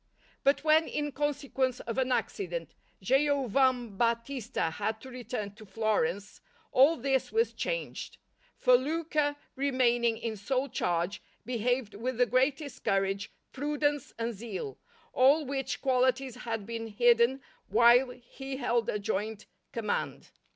But 0.43 0.63
when, 0.63 0.87
in 0.87 1.11
consequence 1.11 1.79
of 1.81 1.99
an 1.99 2.11
accident, 2.11 2.73
Giovambattista 3.03 4.71
had 4.71 4.99
to 5.01 5.11
return 5.11 5.53
to 5.53 5.63
Florence, 5.67 6.41
all 6.71 6.95
this 6.97 7.31
was 7.31 7.53
changed; 7.53 8.17
for 8.57 8.75
Luca, 8.75 9.35
remaining 9.55 10.17
in 10.17 10.37
sole 10.37 10.69
charge, 10.69 11.21
behaved 11.45 11.93
with 11.93 12.17
the 12.17 12.25
greatest 12.25 12.83
courage, 12.83 13.31
prudence, 13.53 14.11
and 14.17 14.33
zeal, 14.33 14.79
all 15.13 15.45
which 15.45 15.81
qualities 15.83 16.33
had 16.33 16.65
been 16.65 16.87
hidden 16.87 17.39
while 17.67 18.09
he 18.09 18.57
held 18.57 18.89
a 18.89 18.97
joint 18.97 19.45
command. 19.71 20.31